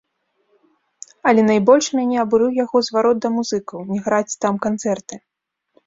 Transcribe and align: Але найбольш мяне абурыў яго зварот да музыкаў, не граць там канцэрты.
Але 1.31 1.41
найбольш 1.51 1.85
мяне 2.01 2.17
абурыў 2.23 2.51
яго 2.63 2.77
зварот 2.91 3.17
да 3.27 3.35
музыкаў, 3.37 3.77
не 3.95 3.99
граць 4.09 4.37
там 4.47 4.55
канцэрты. 4.69 5.15